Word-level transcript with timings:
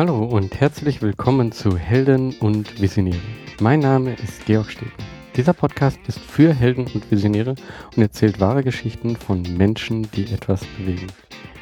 Hallo 0.00 0.24
und 0.24 0.58
herzlich 0.58 1.02
willkommen 1.02 1.52
zu 1.52 1.76
Helden 1.76 2.32
und 2.40 2.80
Visionäre. 2.80 3.20
Mein 3.60 3.80
Name 3.80 4.14
ist 4.14 4.46
Georg 4.46 4.70
Stegen. 4.70 4.94
Dieser 5.36 5.52
Podcast 5.52 5.98
ist 6.08 6.18
für 6.18 6.54
Helden 6.54 6.86
und 6.94 7.10
Visionäre 7.10 7.54
und 7.94 8.02
erzählt 8.02 8.40
wahre 8.40 8.64
Geschichten 8.64 9.14
von 9.14 9.42
Menschen, 9.42 10.10
die 10.12 10.32
etwas 10.32 10.64
bewegen. 10.78 11.08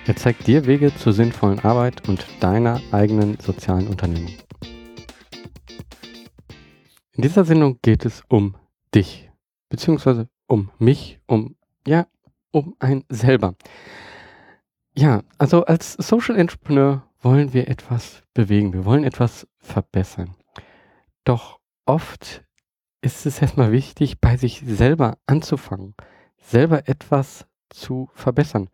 Er 0.07 0.15
zeigt 0.15 0.47
dir 0.47 0.67
Wege 0.67 0.95
zur 0.95 1.13
sinnvollen 1.13 1.59
Arbeit 1.59 2.09
und 2.09 2.25
deiner 2.39 2.81
eigenen 2.93 3.41
sozialen 3.41 3.89
Unternehmung. 3.89 4.31
In 7.15 7.23
dieser 7.23 7.45
Sendung 7.45 7.81
geht 7.83 8.05
es 8.05 8.23
um 8.29 8.55
dich, 8.95 9.33
beziehungsweise 9.69 10.29
um 10.47 10.71
mich, 10.79 11.19
um, 11.27 11.57
ja, 11.89 12.07
um 12.53 12.77
ein 12.79 13.03
selber. 13.09 13.57
Ja, 14.97 15.25
also 15.39 15.65
als 15.65 15.95
Social 15.95 16.37
Entrepreneur 16.37 17.03
wollen 17.21 17.53
wir 17.53 17.69
etwas 17.69 18.23
bewegen, 18.35 18.73
wir 18.73 18.85
wollen 18.85 19.05
etwas 19.05 19.47
verbessern. 19.59 20.35
Doch 21.25 21.59
oft 21.85 22.45
ist 23.01 23.27
es 23.27 23.41
erstmal 23.41 23.73
wichtig, 23.73 24.21
bei 24.21 24.37
sich 24.37 24.63
selber 24.65 25.19
anzufangen, 25.27 25.95
selber 26.39 26.89
etwas 26.89 27.47
zu 27.71 28.09
verbessern. 28.15 28.69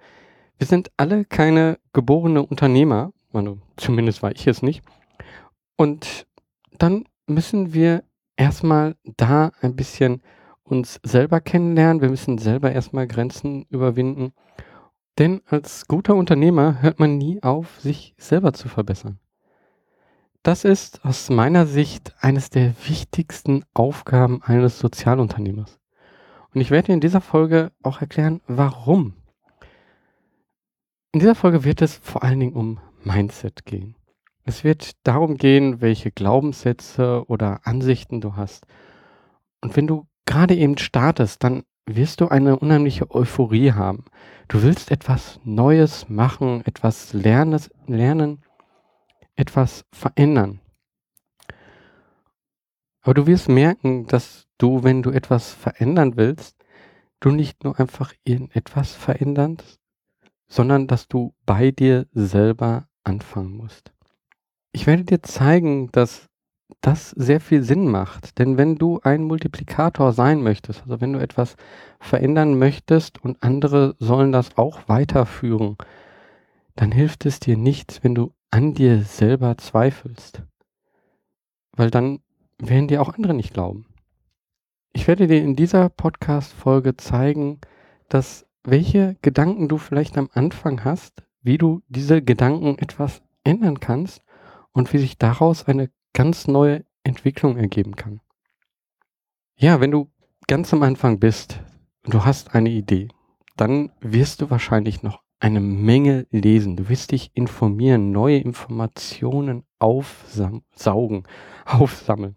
Wir 0.59 0.67
sind 0.67 0.91
alle 0.97 1.25
keine 1.25 1.79
geborene 1.93 2.45
Unternehmer, 2.45 3.13
also 3.33 3.59
zumindest 3.77 4.23
war 4.23 4.33
ich 4.33 4.47
es 4.47 4.63
nicht. 4.63 4.83
Und 5.77 6.27
dann 6.79 7.05
müssen 7.27 7.73
wir 7.75 8.05
erstmal 8.37 8.97
da 9.17 9.53
ein 9.61 9.77
bisschen 9.77 10.23
uns 10.63 11.01
selber 11.03 11.41
kennenlernen. 11.41 12.01
Wir 12.01 12.09
müssen 12.09 12.39
selber 12.39 12.73
erstmal 12.73 13.07
Grenzen 13.07 13.65
überwinden 13.69 14.33
denn 15.19 15.43
als 15.47 15.87
guter 15.87 16.15
Unternehmer 16.15 16.83
hört 16.83 16.99
man 16.99 17.19
nie 17.19 17.43
auf, 17.43 17.81
sich 17.81 18.15
selber 18.19 18.53
zu 18.53 18.69
verbessern. 18.69 19.19
Das 20.43 20.65
ist 20.65 21.05
aus 21.05 21.31
meiner 21.31 21.67
Sicht 21.67 22.15
eines 22.21 22.51
der 22.51 22.75
wichtigsten 22.87 23.65
Aufgaben 23.73 24.43
eines 24.43 24.79
Sozialunternehmers. 24.79 25.81
Und 26.53 26.61
ich 26.61 26.71
werde 26.71 26.93
in 26.93 27.01
dieser 27.01 27.21
Folge 27.21 27.73
auch 27.83 28.01
erklären, 28.01 28.41
warum. 28.47 29.15
In 31.13 31.21
dieser 31.21 31.35
Folge 31.35 31.65
wird 31.65 31.81
es 31.81 31.97
vor 31.97 32.23
allen 32.23 32.41
Dingen 32.41 32.53
um 32.55 32.79
Mindset 33.03 33.65
gehen. 33.65 33.97
Es 34.45 34.65
wird 34.65 34.93
darum 35.05 35.39
gehen, 35.39 35.81
welche 35.81 36.11
Glaubenssätze 36.11 37.25
oder 37.27 37.61
Ansichten 37.65 38.21
du 38.21 38.37
hast. 38.37 38.67
Und 39.63 39.75
wenn 39.77 39.87
du 39.87 40.07
gerade 40.27 40.55
eben 40.55 40.77
startest, 40.77 41.43
dann 41.43 41.63
wirst 41.87 42.21
du 42.21 42.29
eine 42.29 42.59
unheimliche 42.59 43.11
Euphorie 43.11 43.73
haben. 43.73 44.05
Du 44.49 44.63
willst 44.63 44.91
etwas 44.91 45.41
Neues 45.45 46.09
machen, 46.09 46.65
etwas 46.67 47.13
lernen, 47.13 48.43
etwas 49.37 49.85
verändern. 49.93 50.61
Aber 53.03 53.15
du 53.15 53.27
wirst 53.27 53.49
merken, 53.49 54.07
dass 54.07 54.47
du, 54.57 54.83
wenn 54.83 55.03
du 55.03 55.11
etwas 55.11 55.53
verändern 55.53 56.17
willst, 56.17 56.57
du 57.21 57.31
nicht 57.31 57.65
nur 57.65 57.79
einfach 57.79 58.15
irgendetwas 58.25 58.95
veränderst, 58.95 59.81
sondern 60.47 60.87
dass 60.87 61.09
du 61.09 61.35
bei 61.45 61.71
dir 61.71 62.07
selber 62.13 62.89
anfangen 63.03 63.57
musst. 63.57 63.93
Ich 64.73 64.87
werde 64.87 65.05
dir 65.05 65.23
zeigen, 65.23 65.91
dass 65.93 66.29
das 66.81 67.11
sehr 67.11 67.41
viel 67.41 67.63
Sinn 67.63 67.91
macht. 67.91 68.39
Denn 68.39 68.57
wenn 68.57 68.77
du 68.77 69.01
ein 69.03 69.25
Multiplikator 69.25 70.13
sein 70.13 70.43
möchtest, 70.43 70.83
also 70.83 71.01
wenn 71.01 71.13
du 71.13 71.21
etwas 71.21 71.57
verändern 72.01 72.59
möchtest 72.59 73.23
und 73.23 73.43
andere 73.43 73.97
sollen 73.99 74.33
das 74.33 74.57
auch 74.57 74.89
weiterführen, 74.89 75.77
dann 76.77 76.93
hilft 76.93 77.27
es 77.27 77.41
dir 77.41 77.57
nichts, 77.57 78.03
wenn 78.03 78.15
du 78.15 78.33
an 78.51 78.75
dir 78.75 79.03
selber 79.03 79.57
zweifelst. 79.59 80.43
Weil 81.73 81.91
dann 81.91 82.21
werden 82.59 82.89
dir 82.89 83.03
auch 83.03 83.15
andere 83.15 83.35
nicht 83.35 83.53
glauben. 83.53 83.87
Ich 84.93 85.09
werde 85.09 85.27
dir 85.27 85.43
in 85.43 85.57
dieser 85.57 85.89
Podcast-Folge 85.89 86.97
zeigen, 86.97 87.61
dass 88.09 88.47
welche 88.63 89.17
Gedanken 89.23 89.69
du 89.69 89.77
vielleicht 89.77 90.17
am 90.17 90.31
Anfang 90.33 90.85
hast, 90.85 91.25
wie 91.43 91.59
du 91.59 91.83
diese 91.89 92.23
Gedanken 92.23 92.79
etwas 92.79 93.23
ändern 93.43 93.81
kannst 93.81 94.23
und 94.73 94.93
wie 94.93 94.99
sich 94.99 95.19
daraus 95.19 95.65
eine 95.65 95.91
ganz 96.15 96.49
neue 96.49 96.85
Entwicklung 97.03 97.59
ergeben 97.59 97.97
kann. 97.97 98.21
Ja, 99.57 99.81
wenn 99.81 99.91
du 99.91 100.11
ganz 100.47 100.73
am 100.73 100.83
Anfang 100.83 101.19
bist 101.19 101.61
und 102.05 102.15
du 102.15 102.25
hast 102.25 102.55
eine 102.55 102.71
Idee, 102.71 103.09
dann 103.57 103.93
wirst 104.01 104.41
du 104.41 104.51
wahrscheinlich 104.51 105.03
noch 105.03 105.23
eine 105.39 105.61
Menge 105.61 106.27
lesen. 106.31 106.77
Du 106.77 106.89
wirst 106.89 107.13
dich 107.13 107.31
informieren, 107.35 108.13
neue 108.13 108.39
Informationen 108.39 109.65
aufsaugen, 109.79 111.25
aufsammeln. 111.67 112.37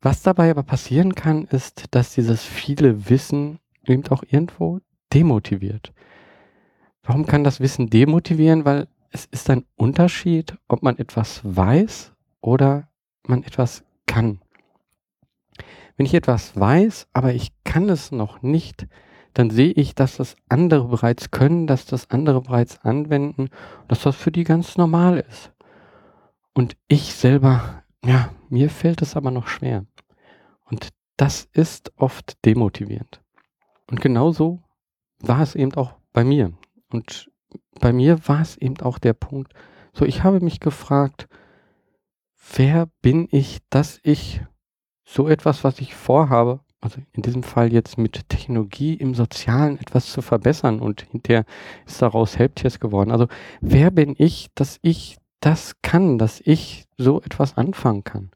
Was 0.00 0.22
dabei 0.22 0.50
aber 0.50 0.62
passieren 0.62 1.14
kann, 1.14 1.44
ist, 1.44 1.94
dass 1.94 2.14
dieses 2.14 2.42
viele 2.44 3.10
Wissen 3.10 3.58
eben 3.84 4.06
auch 4.08 4.22
irgendwo 4.28 4.80
demotiviert. 5.12 5.92
Warum 7.02 7.26
kann 7.26 7.44
das 7.44 7.60
Wissen 7.60 7.88
demotivieren? 7.88 8.64
Weil 8.64 8.88
es 9.10 9.26
ist 9.26 9.48
ein 9.50 9.64
Unterschied, 9.76 10.56
ob 10.68 10.82
man 10.82 10.98
etwas 10.98 11.40
weiß 11.44 12.15
oder 12.46 12.88
man 13.26 13.42
etwas 13.42 13.84
kann. 14.06 14.40
Wenn 15.96 16.06
ich 16.06 16.14
etwas 16.14 16.58
weiß, 16.58 17.08
aber 17.12 17.34
ich 17.34 17.50
kann 17.64 17.88
es 17.88 18.12
noch 18.12 18.40
nicht, 18.40 18.86
dann 19.34 19.50
sehe 19.50 19.72
ich, 19.72 19.94
dass 19.94 20.16
das 20.16 20.36
andere 20.48 20.86
bereits 20.86 21.30
können, 21.30 21.66
dass 21.66 21.86
das 21.86 22.10
andere 22.10 22.40
bereits 22.40 22.78
anwenden, 22.84 23.48
dass 23.88 24.02
das 24.02 24.14
für 24.14 24.30
die 24.30 24.44
ganz 24.44 24.76
normal 24.76 25.18
ist. 25.28 25.52
Und 26.54 26.76
ich 26.88 27.14
selber, 27.14 27.82
ja, 28.04 28.30
mir 28.48 28.70
fällt 28.70 29.02
es 29.02 29.16
aber 29.16 29.30
noch 29.30 29.48
schwer. 29.48 29.84
Und 30.64 30.90
das 31.16 31.48
ist 31.52 31.92
oft 31.96 32.44
demotivierend. 32.44 33.20
Und 33.90 34.00
genauso 34.00 34.62
war 35.18 35.40
es 35.40 35.54
eben 35.54 35.74
auch 35.74 35.94
bei 36.12 36.24
mir. 36.24 36.52
Und 36.92 37.30
bei 37.80 37.92
mir 37.92 38.28
war 38.28 38.40
es 38.40 38.56
eben 38.56 38.80
auch 38.80 38.98
der 38.98 39.14
Punkt, 39.14 39.52
so 39.92 40.04
ich 40.04 40.22
habe 40.22 40.40
mich 40.40 40.60
gefragt, 40.60 41.28
wer 42.54 42.88
bin 43.02 43.28
ich, 43.30 43.58
dass 43.70 44.00
ich 44.02 44.40
so 45.04 45.28
etwas, 45.28 45.64
was 45.64 45.80
ich 45.80 45.94
vorhabe, 45.94 46.60
also 46.80 47.00
in 47.12 47.22
diesem 47.22 47.42
Fall 47.42 47.72
jetzt 47.72 47.98
mit 47.98 48.28
Technologie 48.28 48.94
im 48.94 49.14
Sozialen 49.14 49.78
etwas 49.78 50.12
zu 50.12 50.22
verbessern 50.22 50.80
und 50.80 51.02
hinterher 51.10 51.44
ist 51.86 52.02
daraus 52.02 52.38
Helptiers 52.38 52.80
geworden. 52.80 53.10
Also 53.10 53.28
wer 53.60 53.90
bin 53.90 54.14
ich, 54.18 54.48
dass 54.54 54.78
ich 54.82 55.16
das 55.40 55.80
kann, 55.82 56.18
dass 56.18 56.40
ich 56.44 56.86
so 56.96 57.20
etwas 57.22 57.56
anfangen 57.56 58.04
kann? 58.04 58.30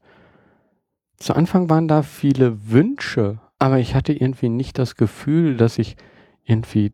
Zu 1.17 1.35
Anfang 1.35 1.69
waren 1.69 1.87
da 1.87 2.01
viele 2.01 2.71
Wünsche, 2.71 3.39
aber 3.59 3.77
ich 3.77 3.93
hatte 3.93 4.13
irgendwie 4.13 4.49
nicht 4.49 4.79
das 4.79 4.95
Gefühl, 4.95 5.55
dass 5.55 5.77
ich 5.77 5.95
irgendwie 6.43 6.93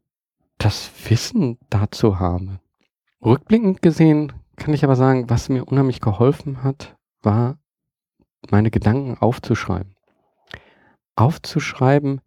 das 0.57 0.91
Wissen 1.07 1.57
dazu 1.69 2.19
habe. 2.19 2.59
Rückblickend 3.23 3.81
gesehen 3.81 4.33
kann 4.57 4.73
ich 4.73 4.83
aber 4.83 4.95
sagen, 4.95 5.29
was 5.29 5.49
mir 5.49 5.65
unheimlich 5.65 6.01
geholfen 6.01 6.63
hat, 6.63 6.96
war, 7.27 7.59
meine 8.49 8.71
Gedanken 8.71 9.17
aufzuschreiben. 9.19 9.95
Aufzuschreiben, 11.17 12.21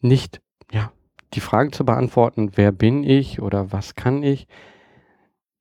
nicht, 0.00 0.40
ja, 0.70 0.92
die 1.34 1.40
Fragen 1.40 1.72
zu 1.72 1.84
beantworten, 1.84 2.52
wer 2.54 2.70
bin 2.70 3.02
ich 3.02 3.42
oder 3.42 3.72
was 3.72 3.96
kann 3.96 4.22
ich. 4.22 4.46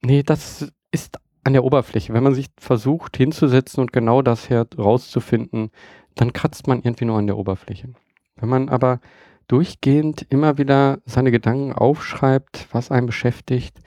Nee, 0.02 0.22
das 0.22 0.72
ist 0.92 1.20
an 1.44 1.54
der 1.54 1.64
Oberfläche. 1.64 2.14
Wenn 2.14 2.24
man 2.24 2.36
sich 2.36 2.48
versucht 2.58 3.18
hinzusetzen 3.18 3.82
und 3.82 3.92
genau 3.92 4.22
das 4.22 4.50
herauszufinden, 4.50 5.72
dann 6.14 6.32
kratzt 6.32 6.68
man 6.68 6.84
irgendwie 6.84 7.06
nur 7.06 7.18
an 7.18 7.28
der 7.28 7.38
Oberfläche. 7.38 7.90
Wenn 8.36 8.50
man 8.50 8.70
aber 8.70 9.00
durchgehend 9.48 10.28
immer 10.30 10.60
wieder 10.60 11.00
seine 11.06 11.32
Gedanken 11.32 11.74
aufschreibt, 11.74 12.68
was 12.72 12.92
einen 12.92 13.08
beschäftigt, 13.08 13.80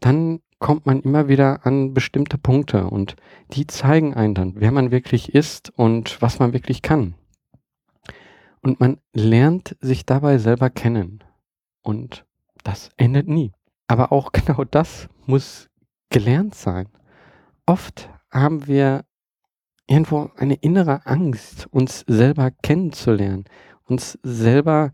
dann 0.00 0.40
kommt 0.58 0.86
man 0.86 1.00
immer 1.00 1.28
wieder 1.28 1.66
an 1.66 1.92
bestimmte 1.92 2.38
Punkte 2.38 2.88
und 2.88 3.16
die 3.52 3.66
zeigen 3.66 4.14
einen 4.14 4.34
dann, 4.34 4.54
wer 4.56 4.72
man 4.72 4.90
wirklich 4.90 5.34
ist 5.34 5.70
und 5.76 6.20
was 6.22 6.38
man 6.38 6.52
wirklich 6.52 6.82
kann. 6.82 7.14
Und 8.62 8.80
man 8.80 8.98
lernt 9.12 9.76
sich 9.80 10.06
dabei 10.06 10.38
selber 10.38 10.70
kennen. 10.70 11.22
Und 11.82 12.24
das 12.64 12.90
endet 12.96 13.28
nie. 13.28 13.52
Aber 13.86 14.10
auch 14.10 14.32
genau 14.32 14.64
das 14.64 15.08
muss 15.26 15.68
gelernt 16.10 16.54
sein. 16.54 16.88
Oft 17.66 18.10
haben 18.30 18.66
wir 18.66 19.04
irgendwo 19.86 20.30
eine 20.36 20.54
innere 20.54 21.06
Angst, 21.06 21.68
uns 21.70 22.04
selber 22.08 22.50
kennenzulernen, 22.50 23.44
uns 23.84 24.18
selber 24.22 24.92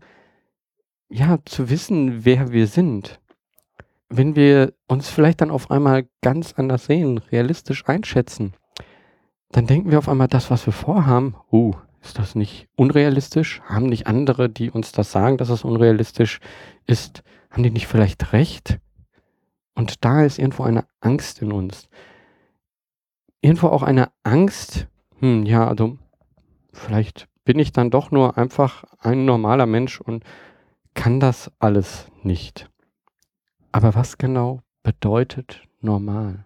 ja 1.09 1.39
zu 1.45 1.69
wissen, 1.69 2.25
wer 2.25 2.51
wir 2.51 2.67
sind 2.67 3.19
wenn 4.15 4.35
wir 4.35 4.73
uns 4.87 5.09
vielleicht 5.09 5.41
dann 5.41 5.49
auf 5.49 5.71
einmal 5.71 6.07
ganz 6.21 6.53
anders 6.53 6.85
sehen, 6.85 7.17
realistisch 7.17 7.87
einschätzen, 7.87 8.53
dann 9.51 9.65
denken 9.65 9.91
wir 9.91 9.97
auf 9.97 10.09
einmal, 10.09 10.27
das, 10.27 10.51
was 10.51 10.65
wir 10.65 10.73
vorhaben, 10.73 11.35
uh, 11.51 11.73
ist 12.01 12.19
das 12.19 12.35
nicht 12.35 12.67
unrealistisch? 12.75 13.61
Haben 13.61 13.87
nicht 13.87 14.07
andere, 14.07 14.49
die 14.49 14.69
uns 14.69 14.91
das 14.91 15.11
sagen, 15.11 15.37
dass 15.37 15.49
es 15.49 15.63
unrealistisch 15.63 16.39
ist, 16.85 17.23
haben 17.49 17.63
die 17.63 17.71
nicht 17.71 17.87
vielleicht 17.87 18.33
recht? 18.33 18.79
Und 19.73 20.05
da 20.05 20.23
ist 20.23 20.37
irgendwo 20.37 20.63
eine 20.63 20.85
Angst 20.99 21.41
in 21.41 21.51
uns. 21.51 21.87
irgendwo 23.41 23.67
auch 23.67 23.83
eine 23.83 24.09
Angst, 24.23 24.87
hm, 25.19 25.45
ja, 25.45 25.67
also 25.67 25.97
vielleicht 26.71 27.27
bin 27.45 27.59
ich 27.59 27.71
dann 27.73 27.89
doch 27.89 28.11
nur 28.11 28.37
einfach 28.37 28.85
ein 28.99 29.25
normaler 29.25 29.65
Mensch 29.65 29.99
und 29.99 30.23
kann 30.93 31.19
das 31.19 31.51
alles 31.59 32.07
nicht. 32.21 32.69
Aber 33.73 33.95
was 33.95 34.17
genau 34.17 34.61
bedeutet 34.83 35.67
normal? 35.81 36.45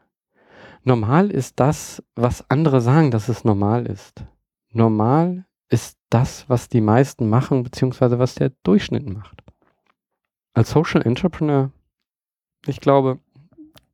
Normal 0.83 1.29
ist 1.29 1.59
das, 1.59 2.01
was 2.15 2.50
andere 2.50 2.79
sagen, 2.79 3.12
dass 3.12 3.27
es 3.27 3.44
normal 3.44 3.85
ist. 3.85 4.24
Normal 4.71 5.45
ist 5.69 5.97
das, 6.09 6.50
was 6.50 6.69
die 6.69 6.79
meisten 6.79 7.27
machen, 7.29 7.63
beziehungsweise 7.63 8.18
was 8.18 8.35
der 8.35 8.53
Durchschnitt 8.63 9.09
macht. 9.09 9.44
Als 10.53 10.69
Social 10.71 11.01
Entrepreneur, 11.01 11.71
ich 12.65 12.79
glaube, 12.79 13.19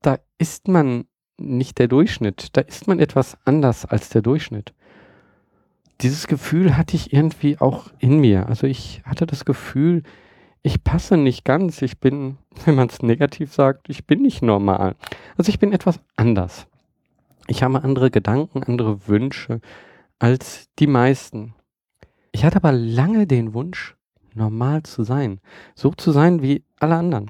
da 0.04 0.20
ist 0.38 0.68
man 0.68 1.06
nicht 1.40 1.80
der 1.80 1.88
Durchschnitt, 1.88 2.56
da 2.56 2.62
ist 2.62 2.88
man 2.88 3.00
etwas 3.00 3.36
anders 3.46 3.86
als 3.86 4.10
der 4.10 4.22
Durchschnitt. 4.22 4.76
Dieses 6.02 6.28
Gefühl 6.28 6.78
hatte 6.78 6.96
ich 6.96 7.12
irgendwie 7.12 7.58
auch 7.58 7.88
in 7.98 8.20
mir. 8.20 8.48
Also 8.48 8.68
ich 8.68 9.02
hatte 9.06 9.26
das 9.26 9.44
Gefühl, 9.44 10.04
ich 10.64 10.84
passe 10.84 11.18
nicht 11.18 11.44
ganz, 11.44 11.82
ich 11.82 12.00
bin, 12.00 12.38
wenn 12.66 12.76
man 12.76 12.90
es 12.90 13.04
negativ 13.04 13.54
sagt, 13.54 13.90
ich 13.90 14.08
bin 14.08 14.22
nicht 14.22 14.42
normal. 14.42 14.96
Also 15.38 15.50
ich 15.50 15.60
bin 15.60 15.74
etwas 15.74 16.00
anders. 16.16 16.66
Ich 17.48 17.62
habe 17.62 17.84
andere 17.84 18.10
Gedanken, 18.10 18.64
andere 18.64 19.08
Wünsche 19.08 19.60
als 20.18 20.70
die 20.80 20.88
meisten. 20.88 21.54
Ich 22.32 22.46
hatte 22.46 22.56
aber 22.56 22.72
lange 22.72 23.28
den 23.28 23.54
Wunsch, 23.54 23.96
normal 24.34 24.84
zu 24.84 25.04
sein, 25.04 25.42
so 25.76 25.92
zu 25.92 26.12
sein 26.12 26.42
wie 26.42 26.64
alle 26.80 26.96
anderen. 26.96 27.30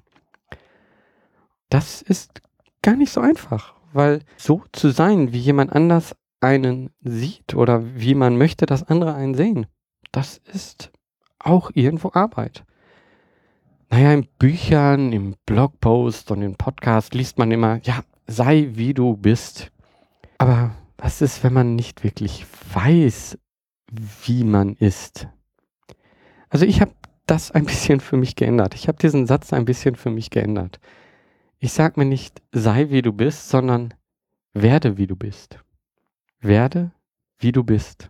Das 1.70 2.04
ist 2.04 2.42
gar 2.84 2.96
nicht 2.96 3.12
so 3.12 3.20
einfach, 3.20 3.74
weil 3.92 4.20
so 4.38 4.64
zu 4.72 4.92
sein, 4.92 5.34
wie 5.34 5.40
jemand 5.40 5.74
anders 5.74 6.16
einen 6.40 6.92
sieht 7.02 7.56
oder 7.56 7.96
wie 7.96 8.14
man 8.14 8.38
möchte, 8.38 8.68
dass 8.68 8.84
andere 8.84 9.16
einen 9.16 9.34
sehen, 9.34 9.66
das 10.12 10.38
ist 10.38 10.92
auch 11.40 11.72
irgendwo 11.74 12.12
Arbeit. 12.14 12.64
Naja, 13.94 14.12
in 14.12 14.28
Büchern, 14.40 15.14
im 15.14 15.36
Blogpost 15.46 16.32
und 16.32 16.42
im 16.42 16.56
Podcast 16.56 17.14
liest 17.14 17.38
man 17.38 17.52
immer, 17.52 17.80
ja, 17.84 18.04
sei 18.26 18.70
wie 18.72 18.96
du 18.96 19.16
bist. 19.16 19.72
Aber 20.40 20.72
was 20.98 21.22
ist, 21.22 21.44
wenn 21.44 21.54
man 21.54 21.76
nicht 21.76 22.04
wirklich 22.04 22.44
weiß, 22.74 23.38
wie 24.26 24.46
man 24.46 24.74
ist? 24.78 25.28
Also 26.50 26.66
ich 26.66 26.82
habe 26.82 26.96
das 27.28 27.52
ein 27.52 27.66
bisschen 27.66 28.00
für 28.00 28.18
mich 28.18 28.36
geändert. 28.36 28.74
Ich 28.74 28.88
habe 28.88 28.98
diesen 28.98 29.28
Satz 29.28 29.54
ein 29.54 29.64
bisschen 29.64 29.96
für 29.96 30.10
mich 30.10 30.32
geändert. 30.32 30.80
Ich 31.60 31.72
sage 31.72 32.00
mir 32.00 32.08
nicht, 32.08 32.42
sei 32.52 32.90
wie 32.90 33.04
du 33.04 33.14
bist, 33.14 33.50
sondern 33.50 33.94
werde 34.54 34.98
wie 34.98 35.06
du 35.06 35.16
bist. 35.16 35.60
Werde 36.40 36.90
wie 37.38 37.52
du 37.52 37.64
bist. 37.64 38.10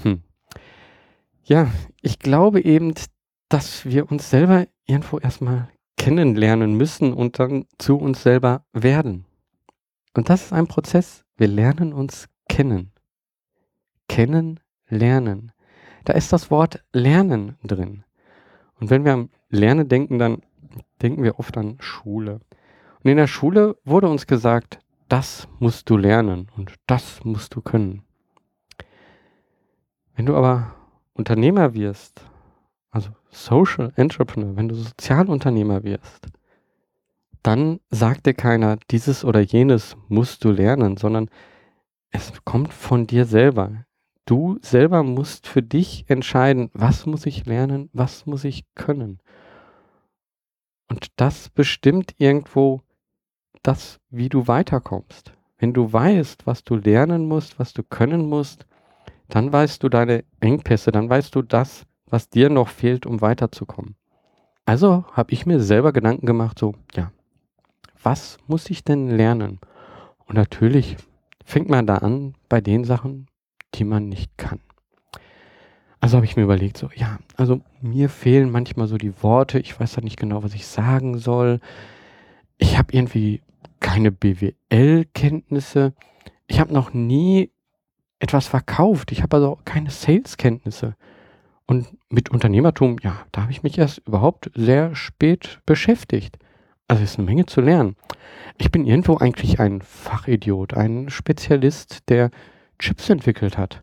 Hm. 0.00 0.22
Ja, 1.42 1.70
ich 2.00 2.18
glaube 2.18 2.64
eben, 2.64 2.94
dass 3.50 3.84
wir 3.84 4.10
uns 4.10 4.30
selber 4.30 4.66
irgendwo 4.86 5.18
erstmal 5.18 5.68
kennenlernen 5.96 6.74
müssen 6.76 7.12
und 7.12 7.38
dann 7.38 7.66
zu 7.78 7.96
uns 7.96 8.22
selber 8.22 8.64
werden. 8.72 9.24
Und 10.14 10.30
das 10.30 10.44
ist 10.46 10.52
ein 10.52 10.66
Prozess. 10.66 11.24
Wir 11.36 11.48
lernen 11.48 11.92
uns 11.92 12.28
kennen. 12.48 12.92
Kennen, 14.08 14.60
lernen. 14.88 15.52
Da 16.04 16.12
ist 16.12 16.32
das 16.32 16.50
Wort 16.50 16.82
lernen 16.92 17.56
drin. 17.64 18.04
Und 18.78 18.90
wenn 18.90 19.04
wir 19.04 19.12
am 19.12 19.30
Lernen 19.48 19.88
denken, 19.88 20.18
dann 20.18 20.42
denken 21.02 21.22
wir 21.22 21.38
oft 21.38 21.56
an 21.56 21.76
Schule. 21.80 22.40
Und 23.02 23.10
in 23.10 23.16
der 23.16 23.26
Schule 23.26 23.76
wurde 23.84 24.08
uns 24.08 24.26
gesagt, 24.26 24.78
das 25.08 25.48
musst 25.58 25.88
du 25.90 25.96
lernen 25.96 26.48
und 26.56 26.74
das 26.86 27.24
musst 27.24 27.54
du 27.54 27.60
können. 27.60 28.02
Wenn 30.14 30.26
du 30.26 30.34
aber 30.34 30.74
Unternehmer 31.12 31.74
wirst, 31.74 32.22
also 32.96 33.10
Social 33.28 33.92
Entrepreneur, 33.96 34.56
wenn 34.56 34.68
du 34.68 34.74
Sozialunternehmer 34.74 35.84
wirst, 35.84 36.28
dann 37.42 37.78
sagt 37.90 38.24
dir 38.24 38.32
keiner, 38.32 38.78
dieses 38.90 39.22
oder 39.22 39.40
jenes 39.40 39.98
musst 40.08 40.42
du 40.44 40.50
lernen, 40.50 40.96
sondern 40.96 41.28
es 42.10 42.32
kommt 42.44 42.72
von 42.72 43.06
dir 43.06 43.26
selber. 43.26 43.84
Du 44.24 44.58
selber 44.62 45.02
musst 45.02 45.46
für 45.46 45.62
dich 45.62 46.06
entscheiden, 46.08 46.70
was 46.72 47.04
muss 47.04 47.26
ich 47.26 47.44
lernen, 47.44 47.90
was 47.92 48.24
muss 48.24 48.44
ich 48.44 48.64
können. 48.74 49.20
Und 50.88 51.08
das 51.16 51.50
bestimmt 51.50 52.14
irgendwo 52.16 52.80
das, 53.62 54.00
wie 54.08 54.30
du 54.30 54.48
weiterkommst. 54.48 55.34
Wenn 55.58 55.74
du 55.74 55.92
weißt, 55.92 56.46
was 56.46 56.64
du 56.64 56.76
lernen 56.76 57.28
musst, 57.28 57.58
was 57.58 57.74
du 57.74 57.82
können 57.82 58.26
musst, 58.26 58.64
dann 59.28 59.52
weißt 59.52 59.82
du 59.82 59.90
deine 59.90 60.24
Engpässe, 60.40 60.92
dann 60.92 61.10
weißt 61.10 61.34
du 61.34 61.42
das, 61.42 61.84
was 62.08 62.28
dir 62.28 62.50
noch 62.50 62.68
fehlt, 62.68 63.06
um 63.06 63.20
weiterzukommen. 63.20 63.96
Also 64.64 65.04
habe 65.12 65.32
ich 65.32 65.46
mir 65.46 65.60
selber 65.60 65.92
Gedanken 65.92 66.26
gemacht, 66.26 66.58
so, 66.58 66.74
ja, 66.94 67.12
was 68.02 68.38
muss 68.46 68.70
ich 68.70 68.84
denn 68.84 69.08
lernen? 69.08 69.60
Und 70.26 70.36
natürlich 70.36 70.96
fängt 71.44 71.68
man 71.68 71.86
da 71.86 71.96
an 71.96 72.34
bei 72.48 72.60
den 72.60 72.84
Sachen, 72.84 73.26
die 73.74 73.84
man 73.84 74.08
nicht 74.08 74.36
kann. 74.36 74.60
Also 76.00 76.16
habe 76.16 76.26
ich 76.26 76.36
mir 76.36 76.42
überlegt, 76.42 76.76
so, 76.76 76.90
ja, 76.94 77.18
also 77.36 77.60
mir 77.80 78.08
fehlen 78.08 78.50
manchmal 78.50 78.86
so 78.86 78.96
die 78.96 79.22
Worte, 79.22 79.58
ich 79.58 79.78
weiß 79.78 79.96
ja 79.96 80.02
nicht 80.02 80.18
genau, 80.18 80.42
was 80.42 80.54
ich 80.54 80.66
sagen 80.66 81.18
soll. 81.18 81.60
Ich 82.58 82.78
habe 82.78 82.92
irgendwie 82.92 83.42
keine 83.80 84.12
BWL-Kenntnisse. 84.12 85.94
Ich 86.46 86.60
habe 86.60 86.72
noch 86.72 86.92
nie 86.92 87.50
etwas 88.18 88.46
verkauft. 88.46 89.12
Ich 89.12 89.22
habe 89.22 89.36
also 89.36 89.58
keine 89.64 89.90
Sales-Kenntnisse. 89.90 90.96
Und 91.66 91.88
mit 92.08 92.30
Unternehmertum, 92.30 92.96
ja, 93.02 93.26
da 93.32 93.42
habe 93.42 93.52
ich 93.52 93.62
mich 93.62 93.76
erst 93.76 93.98
überhaupt 94.06 94.50
sehr 94.54 94.94
spät 94.94 95.60
beschäftigt. 95.66 96.38
Also 96.88 97.02
es 97.02 97.12
ist 97.12 97.18
eine 97.18 97.26
Menge 97.26 97.46
zu 97.46 97.60
lernen. 97.60 97.96
Ich 98.58 98.70
bin 98.70 98.84
irgendwo 98.84 99.16
eigentlich 99.16 99.58
ein 99.58 99.82
Fachidiot, 99.82 100.74
ein 100.74 101.10
Spezialist, 101.10 102.08
der 102.08 102.30
Chips 102.78 103.10
entwickelt 103.10 103.58
hat. 103.58 103.82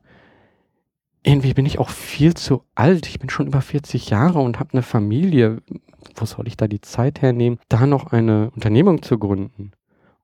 Irgendwie 1.24 1.54
bin 1.54 1.66
ich 1.66 1.80
auch 1.80 1.90
viel 1.90 2.34
zu 2.34 2.64
alt. 2.76 3.08
Ich 3.08 3.20
bin 3.20 3.30
schon 3.30 3.48
über 3.48 3.62
40 3.62 4.10
Jahre 4.10 4.40
und 4.40 4.60
habe 4.60 4.74
eine 4.74 4.82
Familie. 4.82 5.62
Wo 6.16 6.25
soll 6.25 6.48
ich 6.48 6.58
da 6.58 6.68
die 6.68 6.82
Zeit 6.82 7.22
hernehmen, 7.22 7.60
da 7.70 7.86
noch 7.86 8.12
eine 8.12 8.52
Unternehmung 8.52 9.02
zu 9.02 9.18
gründen? 9.18 9.72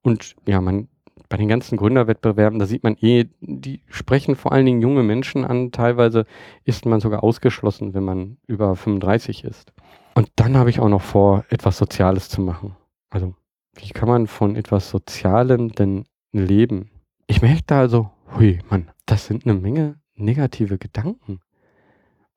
Und 0.01 0.35
ja, 0.45 0.61
man, 0.61 0.87
bei 1.29 1.37
den 1.37 1.47
ganzen 1.47 1.77
Gründerwettbewerben, 1.77 2.57
da 2.57 2.65
sieht 2.65 2.83
man 2.83 2.97
eh, 2.99 3.25
die 3.39 3.81
sprechen 3.87 4.35
vor 4.35 4.51
allen 4.51 4.65
Dingen 4.65 4.81
junge 4.81 5.03
Menschen 5.03 5.45
an. 5.45 5.71
Teilweise 5.71 6.25
ist 6.65 6.85
man 6.87 6.99
sogar 6.99 7.23
ausgeschlossen, 7.23 7.93
wenn 7.93 8.03
man 8.03 8.37
über 8.47 8.75
35 8.75 9.43
ist. 9.43 9.71
Und 10.15 10.31
dann 10.35 10.57
habe 10.57 10.71
ich 10.71 10.79
auch 10.79 10.89
noch 10.89 11.03
vor, 11.03 11.45
etwas 11.49 11.77
Soziales 11.77 12.29
zu 12.29 12.41
machen. 12.41 12.75
Also, 13.11 13.35
wie 13.75 13.89
kann 13.89 14.09
man 14.09 14.25
von 14.25 14.55
etwas 14.55 14.89
Sozialem 14.89 15.71
denn 15.71 16.05
leben? 16.31 16.89
Ich 17.27 17.43
merke 17.43 17.63
da 17.67 17.79
also, 17.79 18.09
hui, 18.35 18.59
Mann, 18.69 18.89
das 19.05 19.27
sind 19.27 19.45
eine 19.45 19.53
Menge 19.53 19.95
negative 20.15 20.79
Gedanken. 20.79 21.39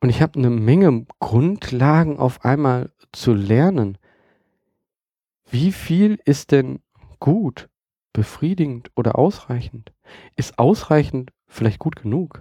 Und 0.00 0.10
ich 0.10 0.20
habe 0.20 0.38
eine 0.38 0.50
Menge 0.50 1.06
Grundlagen 1.18 2.18
auf 2.18 2.44
einmal 2.44 2.92
zu 3.12 3.32
lernen. 3.32 3.96
Wie 5.48 5.72
viel 5.72 6.18
ist 6.24 6.52
denn 6.52 6.80
gut, 7.20 7.68
befriedigend 8.12 8.90
oder 8.96 9.18
ausreichend? 9.18 9.92
Ist 10.36 10.58
ausreichend 10.58 11.30
vielleicht 11.46 11.78
gut 11.78 11.96
genug? 11.96 12.40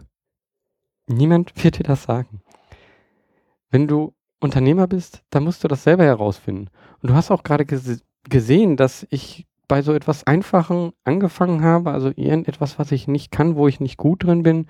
Niemand 1.07 1.51
wird 1.63 1.79
dir 1.79 1.83
das 1.83 2.03
sagen. 2.03 2.41
Wenn 3.69 3.87
du 3.87 4.13
Unternehmer 4.39 4.87
bist, 4.87 5.23
dann 5.29 5.43
musst 5.43 5.63
du 5.63 5.67
das 5.67 5.83
selber 5.83 6.03
herausfinden. 6.03 6.69
Und 7.01 7.09
du 7.09 7.13
hast 7.13 7.31
auch 7.31 7.43
gerade 7.43 7.65
ges 7.65 8.03
gesehen, 8.29 8.77
dass 8.77 9.07
ich 9.09 9.47
bei 9.67 9.81
so 9.81 9.93
etwas 9.93 10.27
Einfachen 10.27 10.91
angefangen 11.03 11.63
habe, 11.63 11.91
also 11.91 12.09
irgendetwas, 12.09 12.77
was 12.77 12.91
ich 12.91 13.07
nicht 13.07 13.31
kann, 13.31 13.55
wo 13.55 13.67
ich 13.67 13.79
nicht 13.79 13.97
gut 13.97 14.23
drin 14.23 14.43
bin 14.43 14.67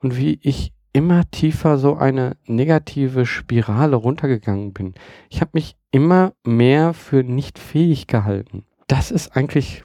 und 0.00 0.16
wie 0.16 0.38
ich 0.42 0.72
immer 0.92 1.28
tiefer 1.30 1.78
so 1.78 1.96
eine 1.96 2.36
negative 2.46 3.26
Spirale 3.26 3.96
runtergegangen 3.96 4.72
bin. 4.72 4.94
Ich 5.28 5.40
habe 5.40 5.52
mich 5.54 5.76
immer 5.90 6.34
mehr 6.44 6.92
für 6.92 7.24
nicht 7.24 7.58
fähig 7.58 8.06
gehalten 8.06 8.64
das 8.86 9.10
ist 9.10 9.36
eigentlich 9.36 9.84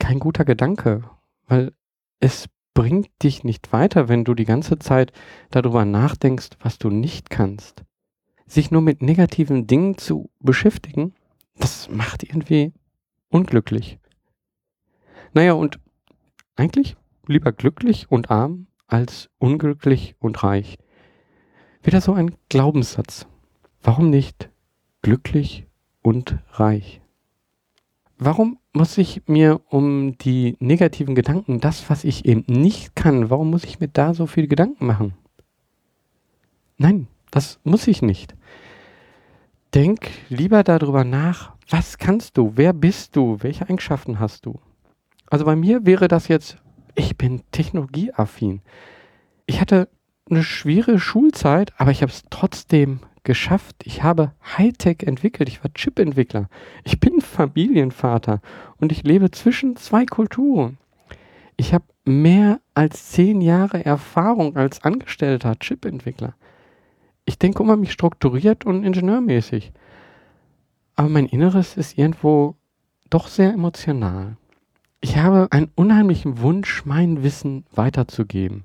kein 0.00 0.18
guter 0.18 0.44
Gedanke, 0.44 1.04
weil 1.46 1.72
es 2.18 2.48
bringt 2.74 3.10
dich 3.22 3.44
nicht 3.44 3.72
weiter, 3.72 4.08
wenn 4.08 4.24
du 4.24 4.34
die 4.34 4.44
ganze 4.44 4.78
Zeit 4.78 5.12
darüber 5.50 5.84
nachdenkst, 5.84 6.50
was 6.60 6.78
du 6.78 6.90
nicht 6.90 7.30
kannst. 7.30 7.84
Sich 8.46 8.70
nur 8.70 8.82
mit 8.82 9.02
negativen 9.02 9.66
Dingen 9.66 9.96
zu 9.98 10.30
beschäftigen, 10.40 11.14
das 11.56 11.88
macht 11.88 12.24
irgendwie 12.24 12.72
unglücklich. 13.28 13.98
Naja, 15.32 15.52
und 15.52 15.78
eigentlich 16.56 16.96
lieber 17.26 17.52
glücklich 17.52 18.10
und 18.10 18.30
arm 18.30 18.66
als 18.86 19.30
unglücklich 19.38 20.16
und 20.18 20.42
reich. 20.42 20.78
Wieder 21.82 22.00
so 22.00 22.12
ein 22.12 22.34
Glaubenssatz. 22.48 23.26
Warum 23.82 24.10
nicht 24.10 24.50
glücklich 25.02 25.66
und 26.02 26.38
reich? 26.52 27.00
Warum 28.20 28.58
muss 28.72 28.96
ich 28.98 29.22
mir 29.26 29.60
um 29.68 30.16
die 30.18 30.56
negativen 30.60 31.14
Gedanken, 31.14 31.60
das, 31.60 31.90
was 31.90 32.04
ich 32.04 32.24
eben 32.26 32.44
nicht 32.46 32.94
kann, 32.94 33.30
warum 33.30 33.50
muss 33.50 33.64
ich 33.64 33.80
mir 33.80 33.88
da 33.88 34.14
so 34.14 34.26
viele 34.26 34.46
Gedanken 34.46 34.86
machen? 34.86 35.14
Nein, 36.76 37.08
das 37.30 37.58
muss 37.64 37.88
ich 37.88 38.02
nicht. 38.02 38.36
Denk 39.74 40.10
lieber 40.28 40.62
darüber 40.62 41.04
nach, 41.04 41.54
was 41.68 41.98
kannst 41.98 42.36
du, 42.36 42.52
wer 42.56 42.72
bist 42.72 43.16
du, 43.16 43.38
welche 43.40 43.68
Eigenschaften 43.68 44.20
hast 44.20 44.46
du. 44.46 44.60
Also 45.26 45.44
bei 45.44 45.56
mir 45.56 45.86
wäre 45.86 46.08
das 46.08 46.28
jetzt, 46.28 46.58
ich 46.94 47.16
bin 47.16 47.42
technologieaffin. 47.52 48.60
Ich 49.46 49.60
hatte 49.60 49.88
eine 50.28 50.42
schwere 50.42 50.98
Schulzeit, 50.98 51.72
aber 51.78 51.90
ich 51.90 52.02
habe 52.02 52.12
es 52.12 52.22
trotzdem 52.30 53.00
geschafft. 53.24 53.76
Ich 53.84 54.02
habe 54.02 54.32
Hightech 54.56 55.02
entwickelt. 55.02 55.48
Ich 55.48 55.62
war 55.62 55.72
Chip-Entwickler. 55.72 56.48
Ich 56.84 57.00
bin 57.00 57.20
Familienvater 57.20 58.40
und 58.78 58.92
ich 58.92 59.02
lebe 59.02 59.30
zwischen 59.30 59.76
zwei 59.76 60.06
Kulturen. 60.06 60.78
Ich 61.56 61.74
habe 61.74 61.84
mehr 62.04 62.60
als 62.74 63.10
zehn 63.10 63.40
Jahre 63.40 63.84
Erfahrung 63.84 64.56
als 64.56 64.82
angestellter 64.82 65.58
Chip-Entwickler. 65.58 66.34
Ich 67.24 67.38
denke 67.38 67.62
immer 67.62 67.76
mich 67.76 67.92
strukturiert 67.92 68.64
und 68.64 68.84
ingenieurmäßig. 68.84 69.72
Aber 70.96 71.08
mein 71.08 71.26
Inneres 71.26 71.76
ist 71.76 71.98
irgendwo 71.98 72.56
doch 73.10 73.28
sehr 73.28 73.52
emotional. 73.52 74.36
Ich 75.00 75.16
habe 75.16 75.48
einen 75.50 75.70
unheimlichen 75.74 76.40
Wunsch, 76.40 76.84
mein 76.84 77.22
Wissen 77.22 77.64
weiterzugeben. 77.72 78.64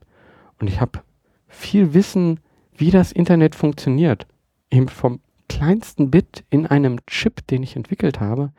Und 0.60 0.68
ich 0.68 0.82
habe 0.82 1.02
viel 1.48 1.94
Wissen, 1.94 2.40
wie 2.76 2.92
das 2.92 3.12
Internet 3.12 3.56
funktioniert 3.56 4.28
eben 4.72 4.88
vom 4.88 5.22
kleinsten 5.48 6.12
Bit 6.12 6.44
in 6.50 6.66
einem 6.68 7.06
Chip, 7.06 7.46
den 7.48 7.64
ich 7.64 7.76
entwickelt 7.76 8.20
habe, 8.20 8.52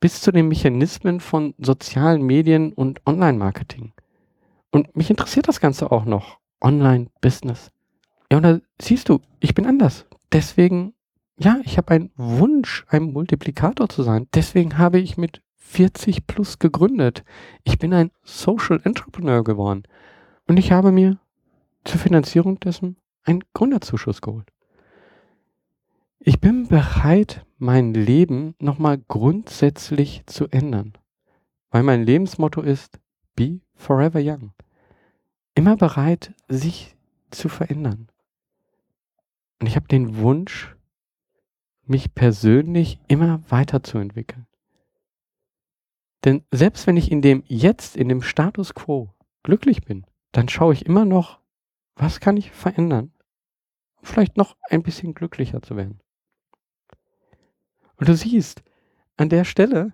bis 0.00 0.20
zu 0.20 0.32
den 0.32 0.48
Mechanismen 0.48 1.20
von 1.20 1.54
sozialen 1.58 2.22
Medien 2.22 2.72
und 2.72 3.00
Online-Marketing. 3.06 3.92
Und 4.70 4.96
mich 4.96 5.10
interessiert 5.10 5.48
das 5.48 5.60
Ganze 5.60 5.92
auch 5.92 6.04
noch. 6.04 6.38
Online-Business. 6.60 7.70
Ja, 8.30 8.38
und 8.38 8.42
da 8.42 8.58
siehst 8.80 9.08
du, 9.08 9.20
ich 9.40 9.54
bin 9.54 9.66
anders. 9.66 10.06
Deswegen, 10.32 10.94
ja, 11.38 11.58
ich 11.64 11.76
habe 11.76 11.92
einen 11.92 12.10
Wunsch, 12.16 12.84
ein 12.88 13.12
Multiplikator 13.12 13.88
zu 13.88 14.02
sein. 14.02 14.26
Deswegen 14.34 14.78
habe 14.78 14.98
ich 14.98 15.16
mit 15.16 15.42
40 15.56 16.26
plus 16.26 16.58
gegründet. 16.58 17.24
Ich 17.62 17.78
bin 17.78 17.92
ein 17.92 18.10
Social 18.22 18.80
Entrepreneur 18.82 19.44
geworden. 19.44 19.84
Und 20.46 20.58
ich 20.58 20.72
habe 20.72 20.92
mir 20.92 21.18
zur 21.84 22.00
Finanzierung 22.00 22.58
dessen 22.60 22.96
einen 23.24 23.44
Gründerzuschuss 23.54 24.20
geholt. 24.20 24.50
Ich 26.26 26.40
bin 26.40 26.68
bereit, 26.68 27.44
mein 27.58 27.92
Leben 27.92 28.54
nochmal 28.58 28.96
grundsätzlich 28.96 30.22
zu 30.24 30.48
ändern, 30.48 30.94
weil 31.68 31.82
mein 31.82 32.02
Lebensmotto 32.02 32.62
ist, 32.62 32.98
be 33.36 33.60
forever 33.74 34.20
young. 34.22 34.54
Immer 35.54 35.76
bereit, 35.76 36.32
sich 36.48 36.96
zu 37.30 37.50
verändern. 37.50 38.08
Und 39.60 39.66
ich 39.66 39.76
habe 39.76 39.86
den 39.86 40.16
Wunsch, 40.16 40.74
mich 41.84 42.14
persönlich 42.14 42.98
immer 43.06 43.42
weiterzuentwickeln. 43.50 44.46
Denn 46.24 46.42
selbst 46.50 46.86
wenn 46.86 46.96
ich 46.96 47.12
in 47.12 47.20
dem 47.20 47.44
jetzt, 47.48 47.96
in 47.96 48.08
dem 48.08 48.22
Status 48.22 48.72
quo 48.72 49.12
glücklich 49.42 49.82
bin, 49.82 50.06
dann 50.32 50.48
schaue 50.48 50.72
ich 50.72 50.86
immer 50.86 51.04
noch, 51.04 51.40
was 51.96 52.18
kann 52.18 52.38
ich 52.38 52.50
verändern? 52.50 53.12
Vielleicht 54.00 54.38
noch 54.38 54.56
ein 54.70 54.82
bisschen 54.82 55.12
glücklicher 55.12 55.60
zu 55.60 55.76
werden. 55.76 56.00
Und 57.96 58.08
du 58.08 58.16
siehst, 58.16 58.62
an 59.16 59.28
der 59.28 59.44
Stelle, 59.44 59.92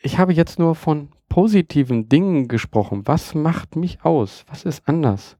ich 0.00 0.18
habe 0.18 0.32
jetzt 0.32 0.58
nur 0.58 0.74
von 0.74 1.10
positiven 1.28 2.08
Dingen 2.08 2.48
gesprochen. 2.48 3.06
Was 3.06 3.34
macht 3.34 3.76
mich 3.76 4.04
aus? 4.04 4.44
Was 4.48 4.64
ist 4.64 4.86
anders? 4.86 5.38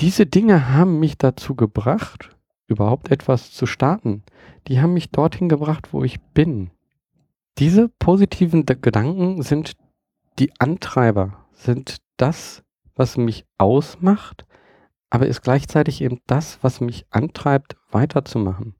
Diese 0.00 0.26
Dinge 0.26 0.70
haben 0.70 0.98
mich 0.98 1.16
dazu 1.18 1.54
gebracht, 1.54 2.36
überhaupt 2.66 3.10
etwas 3.10 3.52
zu 3.52 3.66
starten. 3.66 4.24
Die 4.66 4.80
haben 4.80 4.94
mich 4.94 5.10
dorthin 5.10 5.48
gebracht, 5.48 5.92
wo 5.92 6.02
ich 6.02 6.20
bin. 6.20 6.70
Diese 7.58 7.88
positiven 7.88 8.64
Gedanken 8.66 9.42
sind 9.42 9.74
die 10.38 10.52
Antreiber, 10.58 11.46
sind 11.52 11.98
das, 12.16 12.64
was 12.96 13.16
mich 13.16 13.44
ausmacht, 13.58 14.46
aber 15.10 15.26
ist 15.26 15.42
gleichzeitig 15.42 16.00
eben 16.00 16.20
das, 16.26 16.58
was 16.62 16.80
mich 16.80 17.06
antreibt, 17.10 17.76
weiterzumachen. 17.90 18.74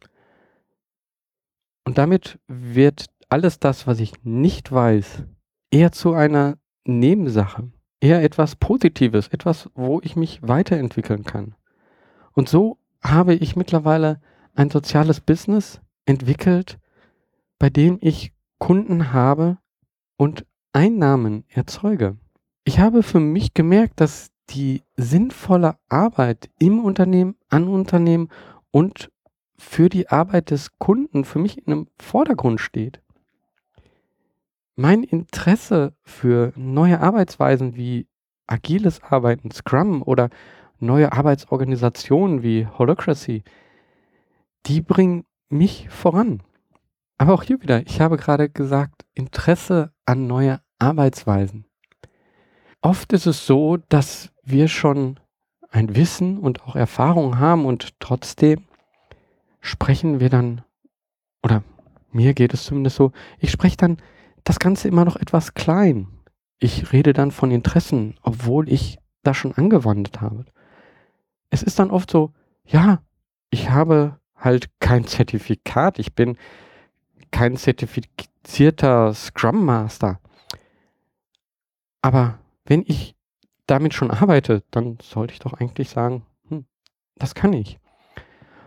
Und 1.84 1.98
damit 1.98 2.38
wird 2.46 3.06
alles 3.28 3.58
das, 3.58 3.86
was 3.86 4.00
ich 4.00 4.12
nicht 4.24 4.70
weiß, 4.70 5.24
eher 5.70 5.92
zu 5.92 6.12
einer 6.12 6.58
Nebensache, 6.84 7.70
eher 8.00 8.22
etwas 8.22 8.56
Positives, 8.56 9.28
etwas, 9.28 9.70
wo 9.74 10.00
ich 10.02 10.16
mich 10.16 10.40
weiterentwickeln 10.42 11.24
kann. 11.24 11.54
Und 12.32 12.48
so 12.48 12.78
habe 13.02 13.34
ich 13.34 13.56
mittlerweile 13.56 14.20
ein 14.54 14.70
soziales 14.70 15.20
Business 15.20 15.80
entwickelt, 16.04 16.78
bei 17.58 17.70
dem 17.70 17.98
ich 18.00 18.32
Kunden 18.58 19.12
habe 19.12 19.58
und 20.16 20.46
Einnahmen 20.72 21.44
erzeuge. 21.48 22.16
Ich 22.64 22.78
habe 22.78 23.02
für 23.02 23.20
mich 23.20 23.54
gemerkt, 23.54 24.00
dass 24.00 24.30
die 24.50 24.82
sinnvolle 24.96 25.76
Arbeit 25.88 26.48
im 26.58 26.84
Unternehmen, 26.84 27.36
an 27.48 27.68
Unternehmen 27.68 28.28
und 28.70 29.10
für 29.62 29.88
die 29.88 30.08
Arbeit 30.08 30.50
des 30.50 30.78
Kunden 30.78 31.24
für 31.24 31.38
mich 31.38 31.56
in 31.56 31.72
einem 31.72 31.86
Vordergrund 31.98 32.60
steht. 32.60 33.00
Mein 34.74 35.02
Interesse 35.02 35.94
für 36.02 36.52
neue 36.56 37.00
Arbeitsweisen 37.00 37.74
wie 37.76 38.06
agiles 38.46 39.02
Arbeiten, 39.02 39.50
Scrum 39.50 40.02
oder 40.02 40.28
neue 40.78 41.12
Arbeitsorganisationen 41.12 42.42
wie 42.42 42.66
Holocracy, 42.66 43.44
die 44.66 44.82
bringen 44.82 45.24
mich 45.48 45.88
voran. 45.88 46.42
Aber 47.16 47.32
auch 47.32 47.42
hier 47.42 47.62
wieder, 47.62 47.86
ich 47.86 48.00
habe 48.00 48.16
gerade 48.16 48.50
gesagt, 48.50 49.06
Interesse 49.14 49.92
an 50.04 50.26
neue 50.26 50.60
Arbeitsweisen. 50.80 51.66
Oft 52.80 53.12
ist 53.12 53.26
es 53.26 53.46
so, 53.46 53.78
dass 53.88 54.32
wir 54.42 54.68
schon 54.68 55.20
ein 55.70 55.94
Wissen 55.94 56.38
und 56.38 56.64
auch 56.64 56.74
Erfahrung 56.74 57.38
haben 57.38 57.64
und 57.64 57.98
trotzdem 58.00 58.66
sprechen 59.62 60.20
wir 60.20 60.28
dann, 60.28 60.60
oder 61.42 61.62
mir 62.10 62.34
geht 62.34 62.52
es 62.52 62.64
zumindest 62.64 62.96
so, 62.96 63.12
ich 63.38 63.50
spreche 63.50 63.78
dann 63.78 63.96
das 64.44 64.58
Ganze 64.58 64.88
immer 64.88 65.06
noch 65.06 65.16
etwas 65.16 65.54
klein. 65.54 66.08
Ich 66.58 66.92
rede 66.92 67.14
dann 67.14 67.30
von 67.30 67.50
Interessen, 67.50 68.16
obwohl 68.22 68.68
ich 68.68 68.98
das 69.22 69.36
schon 69.36 69.54
angewandt 69.54 70.20
habe. 70.20 70.44
Es 71.48 71.62
ist 71.62 71.78
dann 71.78 71.90
oft 71.90 72.10
so, 72.10 72.32
ja, 72.66 73.02
ich 73.50 73.70
habe 73.70 74.18
halt 74.36 74.68
kein 74.80 75.06
Zertifikat, 75.06 75.98
ich 75.98 76.14
bin 76.14 76.36
kein 77.30 77.56
zertifizierter 77.56 79.14
Scrum 79.14 79.64
Master. 79.64 80.20
Aber 82.02 82.38
wenn 82.64 82.82
ich 82.86 83.14
damit 83.66 83.94
schon 83.94 84.10
arbeite, 84.10 84.64
dann 84.70 84.98
sollte 85.00 85.34
ich 85.34 85.38
doch 85.38 85.52
eigentlich 85.52 85.88
sagen, 85.88 86.26
hm, 86.48 86.66
das 87.16 87.34
kann 87.34 87.52
ich. 87.52 87.78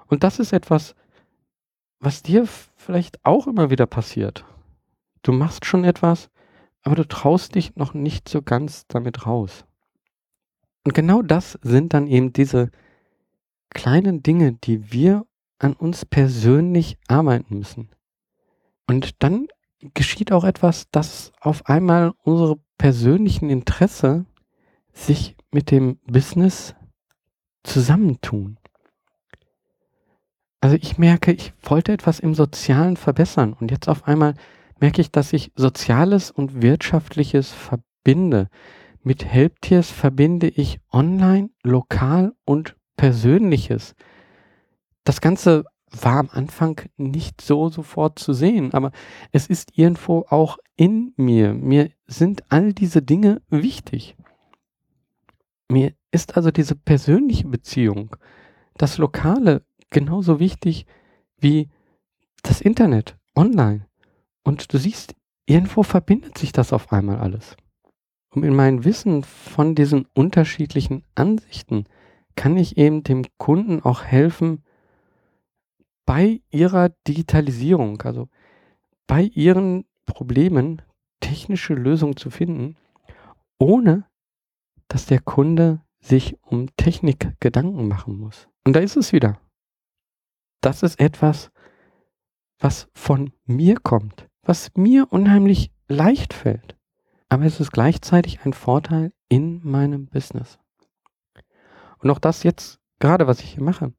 Und 0.08 0.24
das 0.24 0.40
ist 0.40 0.54
etwas, 0.54 0.96
was 2.00 2.22
dir 2.22 2.48
vielleicht 2.76 3.26
auch 3.26 3.48
immer 3.48 3.70
wieder 3.70 3.86
passiert. 3.86 4.46
Du 5.24 5.32
machst 5.32 5.66
schon 5.66 5.84
etwas, 5.84 6.30
aber 6.84 6.96
du 6.96 7.08
traust 7.08 7.56
dich 7.56 7.76
noch 7.76 7.94
nicht 7.94 8.30
so 8.30 8.42
ganz 8.42 8.86
damit 8.88 9.26
raus. 9.26 9.66
Und 10.84 10.94
genau 10.94 11.24
das 11.24 11.58
sind 11.64 11.94
dann 11.94 12.08
eben 12.08 12.32
diese 12.32 12.70
kleinen 13.72 14.22
Dinge, 14.22 14.54
die 14.54 14.92
wir 14.92 15.26
an 15.58 15.74
uns 15.74 16.06
persönlich 16.06 16.98
arbeiten 17.08 17.58
müssen. 17.58 17.90
Und 18.88 19.24
dann 19.24 19.48
geschieht 19.94 20.32
auch 20.32 20.44
etwas, 20.44 20.90
dass 20.92 21.32
auf 21.42 21.66
einmal 21.66 22.14
unsere 22.24 22.60
persönlichen 22.78 23.50
Interesse 23.50 24.26
sich 24.94 25.36
mit 25.52 25.72
dem 25.72 25.98
Business 26.06 26.76
zusammentun. 27.64 28.58
Also 30.66 30.78
ich 30.82 30.98
merke, 30.98 31.32
ich 31.32 31.54
wollte 31.62 31.94
etwas 31.94 32.20
im 32.20 32.34
Sozialen 32.34 32.98
verbessern 32.98 33.54
und 33.54 33.70
jetzt 33.70 33.88
auf 33.88 34.08
einmal 34.08 34.34
merke 34.80 35.00
ich, 35.00 35.12
dass 35.12 35.32
ich 35.32 35.52
Soziales 35.56 36.32
und 36.32 36.64
Wirtschaftliches 36.64 37.52
verbinde. 37.52 38.50
Mit 39.04 39.24
Helptiers 39.24 39.92
verbinde 39.92 40.48
ich 40.48 40.80
online, 40.92 41.52
lokal 41.62 42.34
und 42.46 42.76
Persönliches. 42.98 43.94
Das 45.04 45.22
Ganze 45.22 45.66
war 45.92 46.18
am 46.18 46.30
Anfang 46.32 46.82
nicht 46.98 47.42
so 47.42 47.70
sofort 47.70 48.18
zu 48.18 48.34
sehen, 48.34 48.74
aber 48.74 48.92
es 49.32 49.46
ist 49.46 49.78
irgendwo 49.78 50.26
auch 50.30 50.58
in 50.76 51.14
mir. 51.16 51.54
Mir 51.54 51.92
sind 52.08 52.44
all 52.50 52.74
diese 52.74 53.04
Dinge 53.04 53.44
wichtig. 53.50 54.16
Mir 55.70 55.94
ist 56.10 56.36
also 56.36 56.50
diese 56.50 56.74
persönliche 56.74 57.48
Beziehung, 57.48 58.16
das 58.78 58.98
Lokale 58.98 59.62
genauso 59.90 60.40
wichtig 60.40 60.86
wie 61.38 61.70
das 62.44 62.62
Internet 62.62 63.18
online. 63.36 63.88
Und 64.44 64.74
du 64.74 64.78
siehst, 64.78 65.16
irgendwo 65.46 65.84
verbindet 65.84 66.38
sich 66.38 66.52
das 66.52 66.74
auf 66.74 66.92
einmal 66.92 67.18
alles. 67.18 67.56
Und 68.30 68.44
in 68.44 68.56
meinem 68.56 68.84
Wissen 68.84 69.24
von 69.24 69.76
diesen 69.76 70.08
unterschiedlichen 70.14 71.04
Ansichten 71.16 71.86
kann 72.36 72.58
ich 72.58 72.78
eben 72.78 73.04
dem 73.04 73.24
Kunden 73.38 73.82
auch 73.82 74.04
helfen, 74.04 74.64
bei 76.06 76.42
ihrer 76.52 76.90
Digitalisierung, 77.08 78.02
also 78.04 78.30
bei 79.08 79.24
ihren 79.24 79.86
Problemen 80.06 80.82
technische 81.20 81.74
Lösungen 81.74 82.18
zu 82.18 82.30
finden, 82.30 82.76
ohne 83.58 84.06
dass 84.88 85.08
der 85.08 85.20
Kunde 85.20 85.82
sich 86.00 86.38
um 86.44 86.68
Technik 86.78 87.34
Gedanken 87.40 87.88
machen 87.88 88.18
muss. 88.20 88.48
Und 88.64 88.76
da 88.76 88.80
ist 88.80 88.96
es 88.96 89.12
wieder. 89.14 89.40
Das 90.66 90.82
ist 90.82 91.00
etwas, 91.00 91.52
was 92.58 92.90
von 92.96 93.32
mir 93.46 93.76
kommt, 93.76 94.28
was 94.42 94.72
mir 94.76 95.06
unheimlich 95.12 95.70
leicht 95.88 96.34
fällt. 96.34 96.76
Aber 97.30 97.46
es 97.46 97.60
ist 97.60 97.72
gleichzeitig 97.72 98.40
ein 98.44 98.54
Vorteil 98.54 99.14
in 99.30 99.62
meinem 99.64 100.08
Business. 100.08 100.58
Und 102.00 102.10
auch 102.10 102.18
das 102.18 102.42
jetzt, 102.42 102.80
gerade 102.98 103.28
was 103.28 103.42
ich 103.42 103.54
hier 103.54 103.62
mache, 103.62 103.94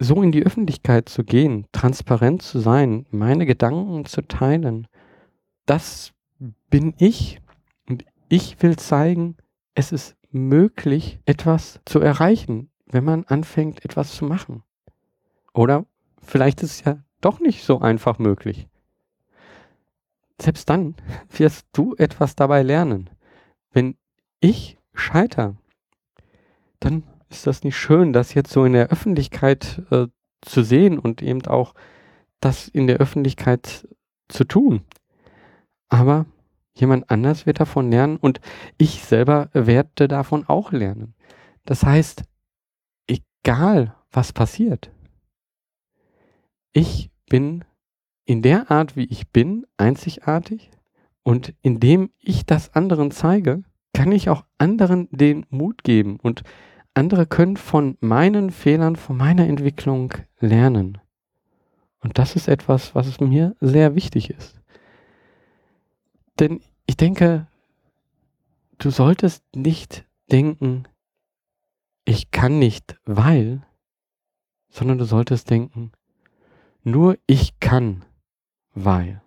so 0.00 0.20
in 0.20 0.32
die 0.32 0.44
Öffentlichkeit 0.44 1.08
zu 1.08 1.22
gehen, 1.22 1.68
transparent 1.70 2.42
zu 2.42 2.58
sein, 2.58 3.06
meine 3.12 3.46
Gedanken 3.46 4.04
zu 4.04 4.22
teilen, 4.22 4.88
das 5.64 6.12
bin 6.70 6.92
ich. 6.98 7.40
Und 7.88 8.04
ich 8.28 8.60
will 8.60 8.74
zeigen, 8.74 9.36
es 9.76 9.92
ist 9.92 10.16
möglich, 10.32 11.20
etwas 11.24 11.78
zu 11.84 12.00
erreichen, 12.00 12.72
wenn 12.86 13.04
man 13.04 13.22
anfängt, 13.26 13.84
etwas 13.84 14.16
zu 14.16 14.24
machen. 14.24 14.64
Oder 15.54 15.86
vielleicht 16.22 16.62
ist 16.62 16.72
es 16.72 16.84
ja 16.84 16.98
doch 17.20 17.40
nicht 17.40 17.64
so 17.64 17.80
einfach 17.80 18.18
möglich. 18.18 18.68
Selbst 20.40 20.68
dann 20.68 20.94
wirst 21.30 21.66
du 21.72 21.94
etwas 21.96 22.34
dabei 22.36 22.62
lernen. 22.62 23.10
Wenn 23.70 23.96
ich 24.40 24.78
scheiter, 24.94 25.56
dann 26.80 27.04
ist 27.30 27.46
das 27.46 27.64
nicht 27.64 27.76
schön, 27.76 28.12
das 28.12 28.34
jetzt 28.34 28.50
so 28.50 28.64
in 28.64 28.72
der 28.72 28.88
Öffentlichkeit 28.88 29.82
äh, 29.90 30.08
zu 30.42 30.62
sehen 30.62 30.98
und 30.98 31.22
eben 31.22 31.46
auch 31.46 31.74
das 32.40 32.68
in 32.68 32.86
der 32.86 32.98
Öffentlichkeit 32.98 33.88
zu 34.28 34.44
tun. 34.44 34.82
Aber 35.88 36.26
jemand 36.74 37.10
anders 37.10 37.46
wird 37.46 37.60
davon 37.60 37.90
lernen 37.90 38.16
und 38.16 38.40
ich 38.78 39.04
selber 39.04 39.48
werde 39.52 40.08
davon 40.08 40.46
auch 40.48 40.72
lernen. 40.72 41.14
Das 41.64 41.84
heißt, 41.84 42.24
egal 43.06 43.94
was 44.10 44.32
passiert, 44.32 44.90
ich 46.72 47.10
bin 47.28 47.64
in 48.24 48.42
der 48.42 48.70
Art, 48.70 48.96
wie 48.96 49.04
ich 49.04 49.30
bin, 49.30 49.66
einzigartig 49.76 50.70
und 51.22 51.54
indem 51.62 52.10
ich 52.18 52.46
das 52.46 52.74
anderen 52.74 53.10
zeige, 53.10 53.62
kann 53.94 54.12
ich 54.12 54.28
auch 54.28 54.44
anderen 54.58 55.08
den 55.10 55.46
Mut 55.50 55.84
geben 55.84 56.18
und 56.20 56.42
andere 56.94 57.26
können 57.26 57.56
von 57.56 57.96
meinen 58.00 58.50
Fehlern, 58.50 58.96
von 58.96 59.16
meiner 59.16 59.46
Entwicklung 59.46 60.12
lernen. 60.38 60.98
Und 62.00 62.18
das 62.18 62.36
ist 62.36 62.48
etwas, 62.48 62.94
was 62.94 63.20
mir 63.20 63.54
sehr 63.60 63.94
wichtig 63.94 64.30
ist. 64.30 64.60
Denn 66.38 66.60
ich 66.86 66.96
denke, 66.96 67.46
du 68.78 68.90
solltest 68.90 69.44
nicht 69.54 70.04
denken, 70.30 70.84
ich 72.04 72.30
kann 72.30 72.58
nicht, 72.58 72.98
weil, 73.04 73.62
sondern 74.68 74.98
du 74.98 75.04
solltest 75.04 75.50
denken, 75.50 75.92
nur 76.82 77.18
ich 77.26 77.58
kann, 77.60 78.04
weil. 78.74 79.22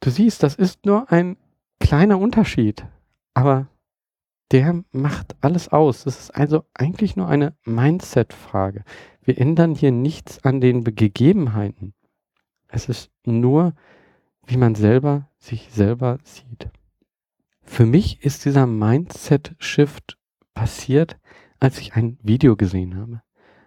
Du 0.00 0.10
siehst, 0.10 0.42
das 0.42 0.54
ist 0.54 0.86
nur 0.86 1.10
ein 1.10 1.36
kleiner 1.80 2.18
Unterschied, 2.18 2.86
aber 3.34 3.68
der 4.52 4.84
macht 4.92 5.36
alles 5.40 5.68
aus. 5.68 6.04
Das 6.04 6.20
ist 6.20 6.30
also 6.30 6.64
eigentlich 6.74 7.16
nur 7.16 7.28
eine 7.28 7.56
Mindset-Frage. 7.64 8.84
Wir 9.22 9.38
ändern 9.38 9.74
hier 9.74 9.90
nichts 9.90 10.44
an 10.44 10.60
den 10.60 10.84
Gegebenheiten. 10.84 11.94
Es 12.68 12.88
ist 12.88 13.10
nur, 13.24 13.74
wie 14.46 14.56
man 14.56 14.74
selber 14.74 15.28
sich 15.38 15.68
selber 15.72 16.18
sieht. 16.22 16.70
Für 17.62 17.86
mich 17.86 18.24
ist 18.24 18.44
dieser 18.44 18.66
Mindset-Shift 18.66 20.16
passiert, 20.54 21.18
als 21.58 21.78
ich 21.78 21.94
ein 21.94 22.18
Video 22.22 22.56
gesehen 22.56 22.96
habe. 22.96 23.22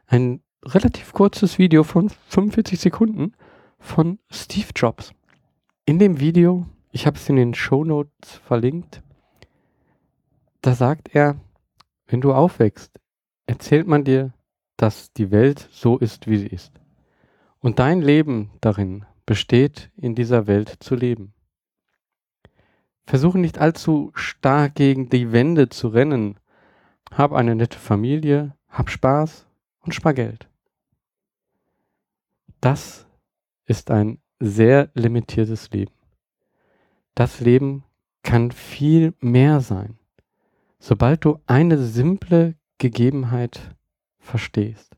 Ein 0.07 0.41
relativ 0.65 1.13
kurzes 1.13 1.57
Video 1.57 1.83
von 1.83 2.09
45 2.27 2.79
Sekunden 2.79 3.33
von 3.79 4.19
Steve 4.29 4.67
Jobs. 4.75 5.13
In 5.85 5.99
dem 5.99 6.19
Video, 6.19 6.65
ich 6.91 7.07
habe 7.07 7.17
es 7.17 7.29
in 7.29 7.37
den 7.37 7.53
Show 7.53 7.83
Notes 7.83 8.35
verlinkt, 8.45 9.01
da 10.61 10.73
sagt 10.73 11.15
er, 11.15 11.39
wenn 12.07 12.21
du 12.21 12.33
aufwächst, 12.33 12.99
erzählt 13.45 13.87
man 13.87 14.03
dir, 14.03 14.33
dass 14.75 15.13
die 15.13 15.31
Welt 15.31 15.69
so 15.71 15.97
ist, 15.97 16.27
wie 16.27 16.37
sie 16.37 16.47
ist. 16.47 16.73
Und 17.59 17.79
dein 17.79 18.01
Leben 18.01 18.51
darin 18.61 19.05
besteht, 19.25 19.91
in 19.95 20.15
dieser 20.15 20.47
Welt 20.47 20.77
zu 20.79 20.95
leben. 20.95 21.33
Versuche 23.05 23.37
nicht 23.37 23.57
allzu 23.57 24.11
stark 24.13 24.75
gegen 24.75 25.09
die 25.09 25.31
Wände 25.31 25.69
zu 25.69 25.87
rennen. 25.87 26.39
Hab 27.11 27.31
eine 27.31 27.55
nette 27.55 27.79
Familie, 27.79 28.55
hab 28.69 28.89
Spaß 28.89 29.48
und 29.89 29.95
spar 29.95 30.13
Geld. 30.13 30.47
Das 32.61 33.07
ist 33.65 33.89
ein 33.89 34.19
sehr 34.39 34.91
limitiertes 34.93 35.71
Leben. 35.71 35.95
Das 37.15 37.39
Leben 37.39 37.83
kann 38.21 38.51
viel 38.51 39.15
mehr 39.19 39.61
sein. 39.61 39.97
Sobald 40.77 41.25
du 41.25 41.39
eine 41.47 41.79
simple 41.79 42.55
Gegebenheit 42.77 43.75
verstehst. 44.19 44.95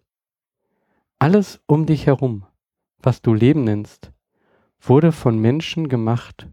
Alles 1.20 1.62
um 1.68 1.86
dich 1.86 2.06
herum, 2.08 2.46
was 3.00 3.22
du 3.22 3.34
Leben 3.34 3.64
nennst, 3.64 4.12
wurde 4.82 5.14
von 5.14 5.40
Menschen 5.40 5.88
gemacht, 5.88 6.50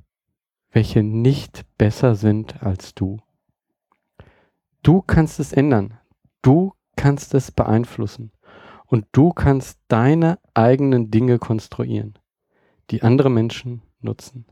welche 0.70 1.02
nicht 1.02 1.66
besser 1.76 2.14
sind 2.14 2.62
als 2.62 2.94
du. 2.94 3.18
Du 4.84 5.02
kannst 5.02 5.40
es 5.40 5.52
ändern. 5.52 5.98
Du 6.40 6.72
kannst 6.98 7.32
es 7.32 7.50
beeinflussen. 7.50 8.32
Und 8.84 9.06
du 9.12 9.32
kannst 9.32 9.80
deine 9.88 10.38
eigenen 10.52 11.10
Dinge 11.10 11.38
konstruieren, 11.38 12.18
die 12.90 13.02
andere 13.02 13.30
Menschen 13.30 13.82
nutzen. 14.00 14.46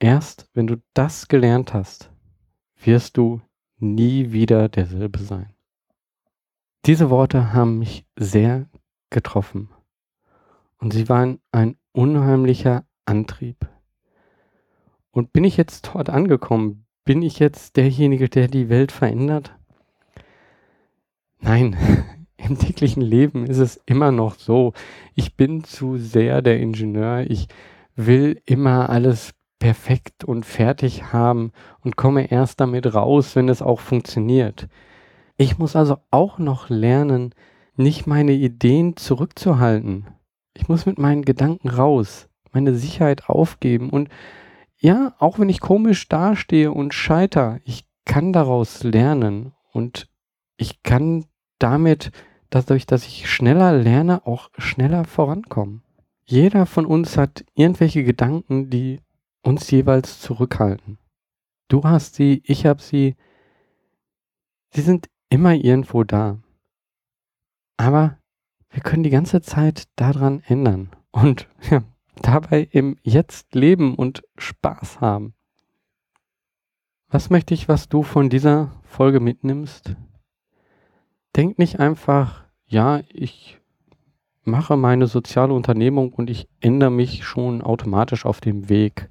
Erst 0.00 0.48
wenn 0.54 0.66
du 0.66 0.82
das 0.94 1.28
gelernt 1.28 1.74
hast, 1.74 2.10
wirst 2.82 3.16
du 3.16 3.40
nie 3.78 4.32
wieder 4.32 4.68
derselbe 4.68 5.20
sein. 5.20 5.54
Diese 6.86 7.10
Worte 7.10 7.52
haben 7.52 7.78
mich 7.78 8.06
sehr 8.16 8.68
getroffen 9.10 9.68
und 10.78 10.92
sie 10.92 11.08
waren 11.08 11.40
ein 11.52 11.76
unheimlicher 11.92 12.84
Antrieb. 13.04 13.68
Und 15.10 15.32
bin 15.32 15.44
ich 15.44 15.56
jetzt 15.56 15.90
dort 15.92 16.08
angekommen? 16.08 16.86
Bin 17.04 17.22
ich 17.22 17.38
jetzt 17.38 17.76
derjenige, 17.76 18.28
der 18.28 18.48
die 18.48 18.68
Welt 18.68 18.90
verändert? 18.92 19.56
Nein, 21.42 21.76
im 22.36 22.56
täglichen 22.56 23.02
Leben 23.02 23.46
ist 23.46 23.58
es 23.58 23.80
immer 23.84 24.12
noch 24.12 24.36
so. 24.36 24.72
Ich 25.14 25.36
bin 25.36 25.64
zu 25.64 25.98
sehr 25.98 26.40
der 26.40 26.60
Ingenieur. 26.60 27.28
Ich 27.28 27.48
will 27.96 28.40
immer 28.46 28.88
alles 28.88 29.34
perfekt 29.58 30.24
und 30.24 30.46
fertig 30.46 31.12
haben 31.12 31.52
und 31.80 31.96
komme 31.96 32.30
erst 32.30 32.60
damit 32.60 32.94
raus, 32.94 33.36
wenn 33.36 33.48
es 33.48 33.60
auch 33.60 33.80
funktioniert. 33.80 34.68
Ich 35.36 35.58
muss 35.58 35.76
also 35.76 35.98
auch 36.10 36.38
noch 36.38 36.68
lernen, 36.68 37.34
nicht 37.76 38.06
meine 38.06 38.32
Ideen 38.32 38.96
zurückzuhalten. 38.96 40.06
Ich 40.54 40.68
muss 40.68 40.86
mit 40.86 40.98
meinen 40.98 41.24
Gedanken 41.24 41.68
raus, 41.68 42.28
meine 42.52 42.74
Sicherheit 42.74 43.28
aufgeben 43.28 43.90
und 43.90 44.08
ja, 44.78 45.14
auch 45.18 45.38
wenn 45.38 45.48
ich 45.48 45.60
komisch 45.60 46.08
dastehe 46.08 46.72
und 46.72 46.92
scheiter, 46.92 47.60
ich 47.64 47.84
kann 48.04 48.32
daraus 48.32 48.82
lernen 48.82 49.52
und 49.72 50.08
ich 50.56 50.82
kann 50.82 51.24
damit, 51.62 52.10
dadurch, 52.50 52.86
dass 52.86 53.06
ich 53.06 53.30
schneller 53.30 53.72
lerne, 53.72 54.26
auch 54.26 54.50
schneller 54.58 55.04
vorankommen. 55.04 55.82
Jeder 56.24 56.66
von 56.66 56.86
uns 56.86 57.16
hat 57.16 57.44
irgendwelche 57.54 58.04
Gedanken, 58.04 58.70
die 58.70 59.00
uns 59.42 59.70
jeweils 59.70 60.20
zurückhalten. 60.20 60.98
Du 61.68 61.84
hast 61.84 62.14
sie, 62.14 62.42
ich 62.44 62.66
habe 62.66 62.80
sie. 62.80 63.16
Sie 64.70 64.82
sind 64.82 65.08
immer 65.28 65.54
irgendwo 65.54 66.04
da. 66.04 66.38
Aber 67.76 68.18
wir 68.70 68.82
können 68.82 69.02
die 69.02 69.10
ganze 69.10 69.42
Zeit 69.42 69.84
daran 69.96 70.42
ändern 70.46 70.90
und 71.10 71.48
ja, 71.70 71.82
dabei 72.20 72.68
im 72.70 72.96
Jetzt 73.02 73.54
leben 73.54 73.94
und 73.94 74.22
Spaß 74.38 75.00
haben. 75.00 75.34
Was 77.08 77.28
möchte 77.28 77.52
ich, 77.52 77.68
was 77.68 77.88
du 77.88 78.02
von 78.02 78.30
dieser 78.30 78.72
Folge 78.84 79.20
mitnimmst? 79.20 79.96
Denk 81.36 81.58
nicht 81.58 81.80
einfach, 81.80 82.44
ja, 82.66 83.00
ich 83.08 83.58
mache 84.44 84.76
meine 84.76 85.06
soziale 85.06 85.54
Unternehmung 85.54 86.12
und 86.12 86.28
ich 86.28 86.48
ändere 86.60 86.90
mich 86.90 87.24
schon 87.24 87.62
automatisch 87.62 88.26
auf 88.26 88.40
dem 88.40 88.68
Weg. 88.68 89.08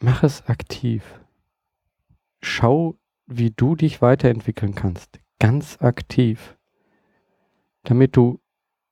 Mach 0.00 0.22
es 0.22 0.46
aktiv. 0.46 1.20
Schau, 2.42 2.96
wie 3.26 3.50
du 3.50 3.76
dich 3.76 4.02
weiterentwickeln 4.02 4.74
kannst. 4.74 5.20
Ganz 5.38 5.78
aktiv. 5.80 6.56
Damit 7.84 8.16
du 8.16 8.40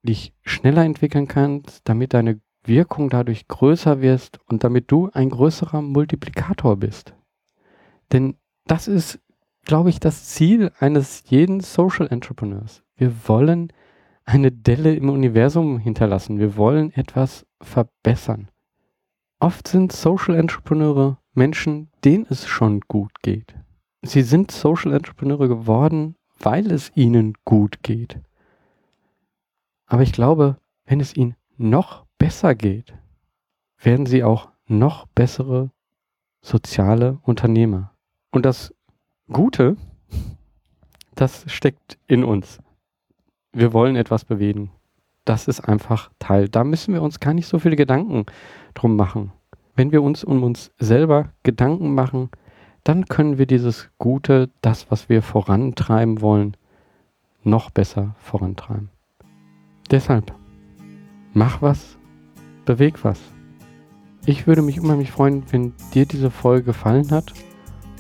dich 0.03 0.33
schneller 0.43 0.85
entwickeln 0.85 1.27
kannst, 1.27 1.89
damit 1.89 2.15
deine 2.15 2.41
Wirkung 2.65 3.09
dadurch 3.09 3.49
größer 3.49 4.01
wirst 4.01 4.39
und 4.47 4.65
damit 4.65 4.91
du 4.91 5.11
ein 5.13 5.31
größerer 5.31 5.83
Multiplikator 5.83 6.77
bist. 6.77 7.15
Denn 8.13 8.37
das 8.67 8.87
ist, 8.89 9.21
glaube 9.69 9.91
ich, 9.91 10.01
das 10.01 10.25
Ziel 10.25 10.73
eines 10.81 11.23
jeden 11.27 11.61
Social 11.61 12.09
Entrepreneurs. 12.09 12.83
Wir 12.97 13.13
wollen 13.29 13.73
eine 14.25 14.51
Delle 14.51 14.95
im 14.95 15.11
Universum 15.11 15.79
hinterlassen. 15.79 16.39
Wir 16.39 16.57
wollen 16.57 16.91
etwas 16.95 17.47
verbessern. 17.61 18.49
Oft 19.39 19.69
sind 19.69 19.93
Social 19.93 20.35
Entrepreneure 20.35 21.19
Menschen, 21.35 21.91
denen 22.03 22.27
es 22.29 22.49
schon 22.49 22.81
gut 22.89 23.23
geht. 23.23 23.55
Sie 24.03 24.23
sind 24.23 24.51
Social 24.51 24.93
Entrepreneure 24.93 25.49
geworden, 25.49 26.17
weil 26.39 26.73
es 26.73 26.91
ihnen 26.95 27.35
gut 27.45 27.83
geht. 27.83 28.19
Aber 29.87 30.03
ich 30.03 30.13
glaube, 30.13 30.57
wenn 30.87 30.99
es 30.99 31.15
ihnen 31.15 31.37
noch 31.59 32.07
besser 32.17 32.55
geht, 32.55 32.95
werden 33.79 34.07
sie 34.07 34.25
auch 34.25 34.49
noch 34.67 35.07
bessere 35.09 35.71
soziale 36.41 37.19
Unternehmer. 37.23 37.93
Und 38.31 38.45
das 38.45 38.75
Gute, 39.31 39.77
das 41.15 41.45
steckt 41.49 41.99
in 42.07 42.25
uns. 42.25 42.61
Wir 43.53 43.75
wollen 43.75 43.95
etwas 43.95 44.25
bewegen. 44.25 44.71
Das 45.27 45.49
ist 45.49 45.61
einfach 45.61 46.11
Teil. 46.19 46.49
Da 46.49 46.65
müssen 46.65 46.95
wir 46.95 47.03
uns 47.03 47.21
gar 47.21 47.35
nicht 47.35 47.47
so 47.47 47.59
viele 47.59 47.77
Gedanken 47.77 48.25
drum 48.73 48.97
machen. 48.97 49.33
Wenn 49.77 49.93
wir 49.93 50.03
uns 50.03 50.25
um 50.25 50.43
uns 50.43 50.71
selber 50.79 51.29
Gedanken 51.43 51.95
machen, 51.95 52.31
dann 52.85 53.05
können 53.05 53.37
wir 53.37 53.45
dieses 53.45 53.91
Gute, 53.99 54.49
das, 54.63 54.91
was 54.91 55.11
wir 55.11 55.21
vorantreiben 55.21 56.23
wollen, 56.23 56.57
noch 57.45 57.69
besser 57.69 58.15
vorantreiben. 58.19 58.89
Deshalb, 59.91 60.33
mach 61.35 61.61
was, 61.61 61.99
beweg 62.65 63.05
was. 63.05 63.21
Ich 64.25 64.47
würde 64.47 64.63
mich 64.63 64.81
unheimlich 64.81 65.11
freuen, 65.11 65.43
wenn 65.51 65.75
dir 65.93 66.07
diese 66.07 66.31
Folge 66.31 66.65
gefallen 66.65 67.11
hat. 67.11 67.35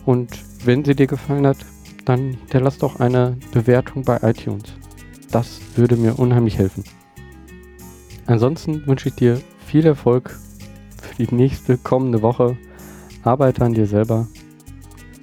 Und 0.06 0.47
wenn 0.64 0.84
sie 0.84 0.94
dir 0.94 1.06
gefallen 1.06 1.46
hat, 1.46 1.58
dann 2.04 2.34
hinterlass 2.34 2.78
doch 2.78 3.00
eine 3.00 3.36
Bewertung 3.52 4.02
bei 4.02 4.18
iTunes. 4.22 4.74
Das 5.30 5.60
würde 5.76 5.96
mir 5.96 6.18
unheimlich 6.18 6.58
helfen. 6.58 6.84
Ansonsten 8.26 8.86
wünsche 8.86 9.08
ich 9.08 9.14
dir 9.14 9.40
viel 9.66 9.86
Erfolg 9.86 10.38
für 11.00 11.26
die 11.26 11.34
nächste 11.34 11.78
kommende 11.78 12.22
Woche. 12.22 12.56
Arbeite 13.24 13.64
an 13.64 13.74
dir 13.74 13.86
selber. 13.86 14.26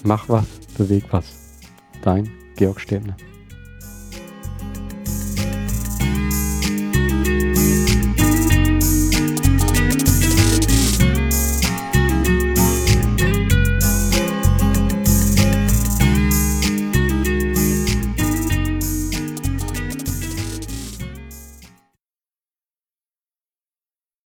Mach 0.03 0.29
was, 0.29 0.45
beweg 0.77 1.05
was. 1.11 1.59
Dein 2.03 2.29
Georg 2.55 2.79
Sterne. 2.79 3.15